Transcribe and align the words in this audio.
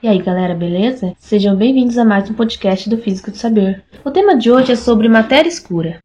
E 0.00 0.06
aí 0.06 0.22
galera, 0.22 0.54
beleza? 0.54 1.12
Sejam 1.18 1.56
bem-vindos 1.56 1.98
a 1.98 2.04
mais 2.04 2.30
um 2.30 2.32
podcast 2.32 2.88
do 2.88 2.98
Físico 2.98 3.32
do 3.32 3.36
Saber. 3.36 3.82
O 4.04 4.12
tema 4.12 4.36
de 4.36 4.48
hoje 4.48 4.70
é 4.70 4.76
sobre 4.76 5.08
matéria 5.08 5.48
escura. 5.48 5.98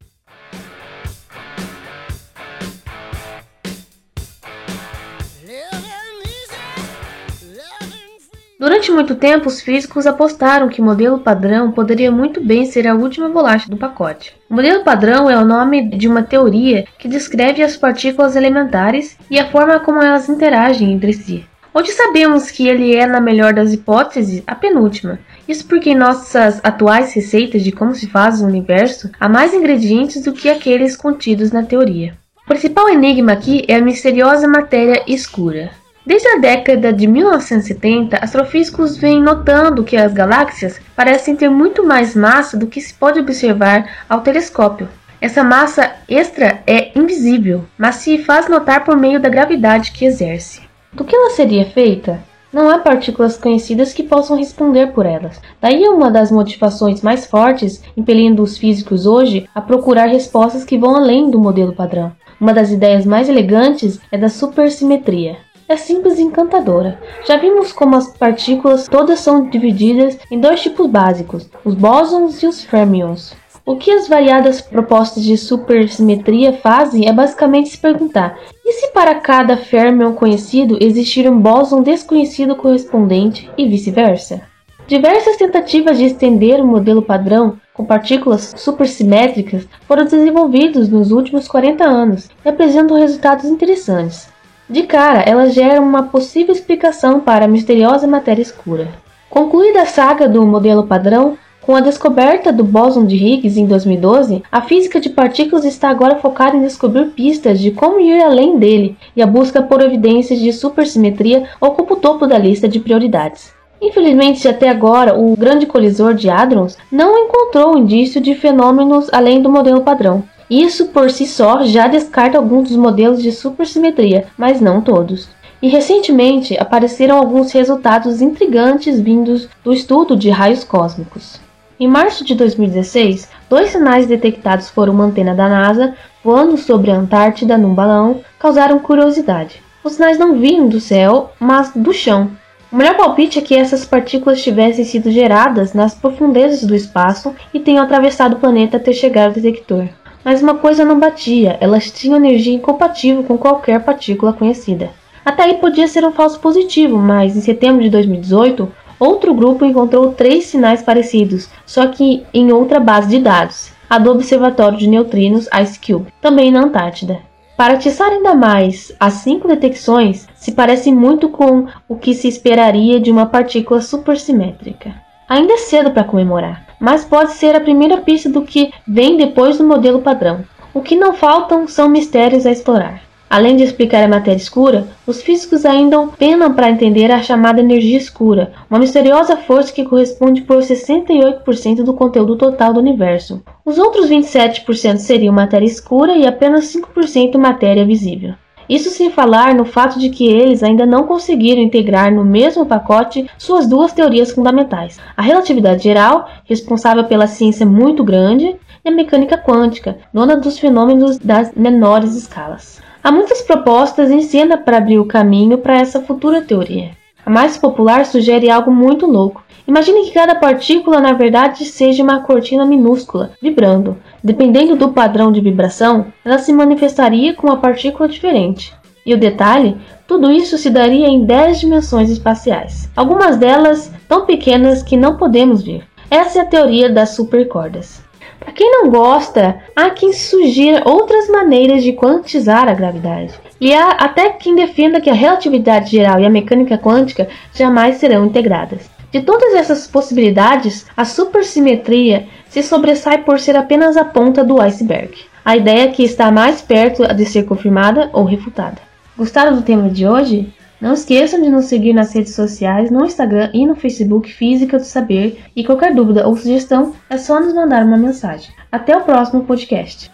Durante 8.58 8.90
muito 8.90 9.14
tempo, 9.14 9.46
os 9.46 9.60
físicos 9.60 10.08
apostaram 10.08 10.68
que 10.68 10.80
o 10.80 10.84
modelo 10.84 11.20
padrão 11.20 11.70
poderia 11.70 12.10
muito 12.10 12.40
bem 12.40 12.64
ser 12.64 12.88
a 12.88 12.96
última 12.96 13.28
bolacha 13.28 13.70
do 13.70 13.76
pacote. 13.76 14.34
O 14.50 14.54
modelo 14.54 14.82
padrão 14.82 15.30
é 15.30 15.38
o 15.38 15.44
nome 15.44 15.88
de 15.90 16.08
uma 16.08 16.24
teoria 16.24 16.84
que 16.98 17.06
descreve 17.06 17.62
as 17.62 17.76
partículas 17.76 18.34
elementares 18.34 19.16
e 19.30 19.38
a 19.38 19.48
forma 19.52 19.78
como 19.78 20.02
elas 20.02 20.28
interagem 20.28 20.92
entre 20.92 21.12
si. 21.12 21.46
Hoje 21.76 21.90
sabemos 21.90 22.52
que 22.52 22.68
ele 22.68 22.94
é, 22.94 23.04
na 23.04 23.20
melhor 23.20 23.52
das 23.52 23.72
hipóteses, 23.72 24.44
a 24.46 24.54
penúltima. 24.54 25.18
Isso 25.48 25.66
porque 25.66 25.90
em 25.90 25.96
nossas 25.96 26.60
atuais 26.62 27.12
receitas 27.12 27.64
de 27.64 27.72
como 27.72 27.96
se 27.96 28.06
faz 28.06 28.40
o 28.40 28.46
universo 28.46 29.10
há 29.18 29.28
mais 29.28 29.52
ingredientes 29.52 30.22
do 30.22 30.32
que 30.32 30.48
aqueles 30.48 30.96
contidos 30.96 31.50
na 31.50 31.64
teoria. 31.64 32.16
O 32.44 32.46
principal 32.46 32.88
enigma 32.88 33.32
aqui 33.32 33.64
é 33.66 33.74
a 33.74 33.80
misteriosa 33.80 34.46
matéria 34.46 35.02
escura. 35.08 35.72
Desde 36.06 36.28
a 36.28 36.38
década 36.38 36.92
de 36.92 37.08
1970, 37.08 38.18
astrofísicos 38.18 38.96
vêm 38.96 39.20
notando 39.20 39.82
que 39.82 39.96
as 39.96 40.12
galáxias 40.12 40.80
parecem 40.94 41.34
ter 41.34 41.48
muito 41.48 41.84
mais 41.84 42.14
massa 42.14 42.56
do 42.56 42.68
que 42.68 42.80
se 42.80 42.94
pode 42.94 43.18
observar 43.18 44.04
ao 44.08 44.20
telescópio. 44.20 44.88
Essa 45.20 45.42
massa 45.42 45.90
extra 46.08 46.62
é 46.68 46.96
invisível, 46.96 47.64
mas 47.76 47.96
se 47.96 48.18
faz 48.18 48.48
notar 48.48 48.84
por 48.84 48.96
meio 48.96 49.18
da 49.18 49.28
gravidade 49.28 49.90
que 49.90 50.04
exerce. 50.04 50.63
Do 50.94 51.04
que 51.04 51.16
ela 51.16 51.30
seria 51.30 51.64
feita? 51.64 52.22
Não 52.52 52.70
há 52.70 52.78
partículas 52.78 53.36
conhecidas 53.36 53.92
que 53.92 54.04
possam 54.04 54.36
responder 54.36 54.92
por 54.92 55.04
elas. 55.04 55.40
Daí 55.60 55.88
uma 55.88 56.08
das 56.08 56.30
motivações 56.30 57.02
mais 57.02 57.26
fortes 57.26 57.82
impelindo 57.96 58.40
os 58.44 58.56
físicos 58.56 59.04
hoje 59.04 59.48
a 59.52 59.60
procurar 59.60 60.06
respostas 60.06 60.64
que 60.64 60.78
vão 60.78 60.94
além 60.94 61.32
do 61.32 61.40
modelo 61.40 61.72
padrão. 61.72 62.12
Uma 62.40 62.54
das 62.54 62.70
ideias 62.70 63.04
mais 63.04 63.28
elegantes 63.28 63.98
é 64.12 64.16
da 64.16 64.28
supersimetria. 64.28 65.36
É 65.68 65.76
simples 65.76 66.16
e 66.20 66.22
encantadora. 66.22 67.00
Já 67.26 67.38
vimos 67.38 67.72
como 67.72 67.96
as 67.96 68.16
partículas 68.16 68.86
todas 68.86 69.18
são 69.18 69.48
divididas 69.48 70.16
em 70.30 70.38
dois 70.38 70.62
tipos 70.62 70.86
básicos, 70.86 71.50
os 71.64 71.74
bósons 71.74 72.40
e 72.40 72.46
os 72.46 72.62
fermions. 72.62 73.34
O 73.66 73.76
que 73.76 73.90
as 73.90 74.06
variadas 74.06 74.60
propostas 74.60 75.24
de 75.24 75.38
supersimetria 75.38 76.52
fazem 76.52 77.08
é 77.08 77.12
basicamente 77.12 77.70
se 77.70 77.78
perguntar: 77.78 78.38
e 78.62 78.72
se 78.72 78.88
para 78.88 79.14
cada 79.14 79.56
fermion 79.56 80.12
conhecido 80.12 80.76
existir 80.82 81.26
um 81.30 81.40
bóson 81.40 81.82
desconhecido 81.82 82.56
correspondente 82.56 83.50
e 83.56 83.66
vice-versa? 83.66 84.42
Diversas 84.86 85.36
tentativas 85.38 85.96
de 85.96 86.04
estender 86.04 86.60
o 86.60 86.66
modelo 86.66 87.00
padrão 87.00 87.58
com 87.72 87.86
partículas 87.86 88.52
supersimétricas 88.54 89.66
foram 89.88 90.04
desenvolvidas 90.04 90.90
nos 90.90 91.10
últimos 91.10 91.48
40 91.48 91.84
anos 91.84 92.28
e 92.44 92.48
apresentam 92.50 92.98
resultados 92.98 93.46
interessantes. 93.46 94.28
De 94.68 94.82
cara, 94.82 95.20
elas 95.20 95.54
geram 95.54 95.82
uma 95.82 96.02
possível 96.02 96.54
explicação 96.54 97.18
para 97.18 97.46
a 97.46 97.48
misteriosa 97.48 98.06
matéria 98.06 98.42
escura. 98.42 98.88
Concluída 99.30 99.82
a 99.82 99.86
saga 99.86 100.28
do 100.28 100.46
modelo 100.46 100.86
padrão, 100.86 101.38
com 101.64 101.74
a 101.74 101.80
descoberta 101.80 102.52
do 102.52 102.62
bóson 102.62 103.06
de 103.06 103.16
Higgs 103.16 103.58
em 103.58 103.64
2012, 103.64 104.42
a 104.52 104.60
física 104.60 105.00
de 105.00 105.08
partículas 105.08 105.64
está 105.64 105.88
agora 105.88 106.16
focada 106.16 106.56
em 106.56 106.60
descobrir 106.60 107.06
pistas 107.06 107.58
de 107.58 107.70
como 107.70 107.98
ir 107.98 108.20
além 108.20 108.58
dele, 108.58 108.98
e 109.16 109.22
a 109.22 109.26
busca 109.26 109.62
por 109.62 109.80
evidências 109.80 110.38
de 110.40 110.52
supersimetria 110.52 111.44
ocupa 111.58 111.94
o 111.94 111.96
topo 111.96 112.26
da 112.26 112.36
lista 112.36 112.68
de 112.68 112.80
prioridades. 112.80 113.54
Infelizmente, 113.80 114.46
até 114.46 114.68
agora, 114.68 115.18
o 115.18 115.34
grande 115.36 115.64
colisor 115.64 116.12
de 116.12 116.28
hadrons 116.28 116.76
não 116.92 117.24
encontrou 117.24 117.78
indício 117.78 118.20
de 118.20 118.34
fenômenos 118.34 119.08
além 119.10 119.40
do 119.40 119.50
modelo 119.50 119.80
padrão. 119.80 120.22
Isso 120.50 120.88
por 120.88 121.10
si 121.10 121.26
só 121.26 121.64
já 121.64 121.88
descarta 121.88 122.36
alguns 122.36 122.68
dos 122.68 122.76
modelos 122.76 123.22
de 123.22 123.32
supersimetria, 123.32 124.26
mas 124.36 124.60
não 124.60 124.82
todos. 124.82 125.28
E 125.62 125.68
recentemente 125.68 126.58
apareceram 126.58 127.16
alguns 127.16 127.52
resultados 127.52 128.20
intrigantes 128.20 129.00
vindos 129.00 129.48
do 129.64 129.72
estudo 129.72 130.14
de 130.14 130.28
raios 130.28 130.62
cósmicos. 130.62 131.43
Em 131.84 131.86
março 131.86 132.24
de 132.24 132.34
2016, 132.34 133.28
dois 133.46 133.68
sinais 133.68 134.06
detectados 134.06 134.70
por 134.70 134.88
uma 134.88 135.04
antena 135.04 135.34
da 135.34 135.50
NASA 135.50 135.94
voando 136.24 136.56
sobre 136.56 136.90
a 136.90 136.96
Antártida 136.96 137.58
num 137.58 137.74
balão 137.74 138.22
causaram 138.38 138.78
curiosidade. 138.78 139.62
Os 139.84 139.92
sinais 139.92 140.18
não 140.18 140.38
vinham 140.38 140.66
do 140.66 140.80
céu, 140.80 141.32
mas 141.38 141.72
do 141.76 141.92
chão. 141.92 142.30
O 142.72 142.76
melhor 142.76 142.96
palpite 142.96 143.38
é 143.38 143.42
que 143.42 143.54
essas 143.54 143.84
partículas 143.84 144.42
tivessem 144.42 144.82
sido 144.82 145.10
geradas 145.10 145.74
nas 145.74 145.94
profundezas 145.94 146.64
do 146.64 146.74
espaço 146.74 147.34
e 147.52 147.60
tenham 147.60 147.84
atravessado 147.84 148.36
o 148.36 148.40
planeta 148.40 148.78
até 148.78 148.90
chegar 148.90 149.26
ao 149.26 149.34
detector. 149.34 149.86
Mas 150.24 150.40
uma 150.40 150.54
coisa 150.54 150.86
não 150.86 150.98
batia, 150.98 151.58
elas 151.60 151.90
tinham 151.90 152.16
energia 152.16 152.54
incompatível 152.54 153.24
com 153.24 153.36
qualquer 153.36 153.78
partícula 153.84 154.32
conhecida. 154.32 154.88
Até 155.22 155.42
aí 155.42 155.54
podia 155.58 155.86
ser 155.86 156.02
um 156.02 156.12
falso 156.12 156.40
positivo, 156.40 156.96
mas 156.96 157.36
em 157.36 157.42
setembro 157.42 157.82
de 157.82 157.90
2018, 157.90 158.72
Outro 159.04 159.34
grupo 159.34 159.66
encontrou 159.66 160.14
três 160.14 160.46
sinais 160.46 160.80
parecidos, 160.80 161.50
só 161.66 161.88
que 161.88 162.24
em 162.32 162.50
outra 162.50 162.80
base 162.80 163.06
de 163.10 163.18
dados, 163.18 163.70
a 163.90 163.98
do 163.98 164.10
Observatório 164.10 164.78
de 164.78 164.88
Neutrinos 164.88 165.46
IceCube, 165.52 166.10
também 166.22 166.50
na 166.50 166.62
Antártida. 166.62 167.18
Para 167.54 167.74
atiçar 167.74 168.10
ainda 168.10 168.34
mais, 168.34 168.96
as 168.98 169.12
cinco 169.12 169.46
detecções 169.46 170.26
se 170.34 170.52
parecem 170.52 170.94
muito 170.94 171.28
com 171.28 171.66
o 171.86 171.96
que 171.96 172.14
se 172.14 172.28
esperaria 172.28 172.98
de 172.98 173.10
uma 173.10 173.26
partícula 173.26 173.82
supersimétrica. 173.82 174.94
Ainda 175.28 175.52
é 175.52 175.58
cedo 175.58 175.90
para 175.90 176.04
comemorar, 176.04 176.66
mas 176.80 177.04
pode 177.04 177.32
ser 177.32 177.54
a 177.54 177.60
primeira 177.60 177.98
pista 177.98 178.30
do 178.30 178.40
que 178.40 178.72
vem 178.88 179.18
depois 179.18 179.58
do 179.58 179.64
modelo 179.64 180.00
padrão. 180.00 180.46
O 180.72 180.80
que 180.80 180.96
não 180.96 181.12
faltam 181.12 181.68
são 181.68 181.90
mistérios 181.90 182.46
a 182.46 182.50
explorar. 182.50 183.02
Além 183.34 183.56
de 183.56 183.64
explicar 183.64 184.04
a 184.04 184.06
matéria 184.06 184.38
escura, 184.38 184.86
os 185.04 185.20
físicos 185.20 185.66
ainda 185.66 186.06
penam 186.16 186.54
para 186.54 186.70
entender 186.70 187.10
a 187.10 187.20
chamada 187.20 187.58
energia 187.58 187.98
escura, 187.98 188.52
uma 188.70 188.78
misteriosa 188.78 189.36
força 189.36 189.72
que 189.72 189.82
corresponde 189.82 190.42
por 190.42 190.58
68% 190.58 191.82
do 191.82 191.94
conteúdo 191.94 192.36
total 192.36 192.72
do 192.72 192.78
universo. 192.78 193.42
Os 193.64 193.76
outros 193.76 194.08
27% 194.08 194.98
seriam 194.98 195.34
matéria 195.34 195.66
escura 195.66 196.14
e 196.14 196.24
apenas 196.28 196.72
5% 196.72 197.36
matéria 197.36 197.84
visível. 197.84 198.34
Isso 198.68 198.88
sem 198.90 199.10
falar 199.10 199.52
no 199.52 199.64
fato 199.64 199.98
de 199.98 200.10
que 200.10 200.28
eles 200.28 200.62
ainda 200.62 200.86
não 200.86 201.04
conseguiram 201.04 201.60
integrar 201.60 202.14
no 202.14 202.24
mesmo 202.24 202.64
pacote 202.64 203.28
suas 203.36 203.68
duas 203.68 203.92
teorias 203.92 204.30
fundamentais: 204.30 205.00
a 205.16 205.22
relatividade 205.22 205.82
geral, 205.82 206.28
responsável 206.44 207.02
pela 207.02 207.26
ciência 207.26 207.66
muito 207.66 208.04
grande, 208.04 208.56
e 208.84 208.88
a 208.88 208.92
mecânica 208.92 209.38
quântica, 209.38 209.96
dona 210.12 210.36
dos 210.36 210.58
fenômenos 210.58 211.18
das 211.18 211.52
menores 211.54 212.14
escalas. 212.14 212.80
Há 213.02 213.10
muitas 213.10 213.42
propostas 213.42 214.10
em 214.10 214.20
cena 214.20 214.58
para 214.58 214.76
abrir 214.76 214.98
o 214.98 215.06
caminho 215.06 215.58
para 215.58 215.78
essa 215.78 216.00
futura 216.00 216.42
teoria. 216.42 216.90
A 217.24 217.30
mais 217.30 217.56
popular 217.56 218.04
sugere 218.04 218.50
algo 218.50 218.70
muito 218.70 219.06
louco. 219.06 219.42
Imagine 219.66 220.04
que 220.04 220.12
cada 220.12 220.34
partícula 220.34 221.00
na 221.00 221.14
verdade 221.14 221.64
seja 221.64 222.02
uma 222.02 222.20
cortina 222.20 222.66
minúscula, 222.66 223.32
vibrando. 223.40 223.96
Dependendo 224.22 224.76
do 224.76 224.90
padrão 224.90 225.32
de 225.32 225.40
vibração, 225.40 226.06
ela 226.22 226.38
se 226.38 226.52
manifestaria 226.52 227.32
com 227.32 227.46
uma 227.46 227.56
partícula 227.56 228.06
diferente. 228.06 228.74
E 229.06 229.14
o 229.14 229.18
detalhe, 229.18 229.76
tudo 230.06 230.30
isso 230.30 230.58
se 230.58 230.68
daria 230.68 231.06
em 231.06 231.24
10 231.24 231.60
dimensões 231.60 232.10
espaciais, 232.10 232.90
algumas 232.94 233.36
delas 233.38 233.92
tão 234.06 234.26
pequenas 234.26 234.82
que 234.82 234.96
não 234.96 235.16
podemos 235.16 235.62
ver. 235.62 235.84
Essa 236.10 236.40
é 236.40 236.42
a 236.42 236.46
teoria 236.46 236.90
das 236.90 237.10
supercordas. 237.10 238.02
Para 238.38 238.52
quem 238.52 238.70
não 238.70 238.90
gosta, 238.90 239.62
há 239.74 239.90
quem 239.90 240.12
sugira 240.12 240.82
outras 240.84 241.28
maneiras 241.28 241.82
de 241.82 241.92
quantizar 241.92 242.68
a 242.68 242.74
gravidade. 242.74 243.34
E 243.60 243.72
há 243.72 243.90
até 243.92 244.30
quem 244.30 244.54
defenda 244.54 245.00
que 245.00 245.10
a 245.10 245.14
relatividade 245.14 245.90
geral 245.90 246.20
e 246.20 246.26
a 246.26 246.30
mecânica 246.30 246.76
quântica 246.76 247.28
jamais 247.54 247.96
serão 247.96 248.26
integradas. 248.26 248.90
De 249.10 249.20
todas 249.20 249.54
essas 249.54 249.86
possibilidades, 249.86 250.86
a 250.96 251.04
supersimetria 251.04 252.26
se 252.48 252.62
sobressai 252.62 253.18
por 253.18 253.38
ser 253.38 253.56
apenas 253.56 253.96
a 253.96 254.04
ponta 254.04 254.42
do 254.42 254.60
iceberg. 254.60 255.14
A 255.44 255.56
ideia 255.56 255.92
que 255.92 256.02
está 256.02 256.32
mais 256.32 256.60
perto 256.60 257.06
de 257.14 257.24
ser 257.24 257.44
confirmada 257.44 258.10
ou 258.12 258.24
refutada. 258.24 258.78
Gostaram 259.16 259.54
do 259.54 259.62
tema 259.62 259.88
de 259.88 260.06
hoje? 260.06 260.52
Não 260.80 260.92
esqueçam 260.92 261.40
de 261.40 261.48
nos 261.48 261.66
seguir 261.66 261.92
nas 261.92 262.12
redes 262.12 262.34
sociais, 262.34 262.90
no 262.90 263.04
Instagram 263.04 263.50
e 263.54 263.66
no 263.66 263.76
Facebook 263.76 264.30
Física 264.32 264.76
do 264.76 264.84
Saber. 264.84 265.42
E 265.54 265.64
qualquer 265.64 265.94
dúvida 265.94 266.26
ou 266.26 266.36
sugestão 266.36 266.94
é 267.08 267.16
só 267.16 267.40
nos 267.40 267.54
mandar 267.54 267.84
uma 267.84 267.96
mensagem. 267.96 268.52
Até 268.70 268.96
o 268.96 269.02
próximo 269.02 269.44
podcast. 269.44 270.10